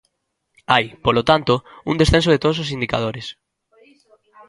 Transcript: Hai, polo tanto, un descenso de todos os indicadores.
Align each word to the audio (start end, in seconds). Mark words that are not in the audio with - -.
Hai, 0.73 0.85
polo 1.05 1.21
tanto, 1.29 1.53
un 1.91 1.95
descenso 2.01 2.29
de 2.31 2.41
todos 2.43 2.57
os 2.63 2.71
indicadores. 2.75 3.27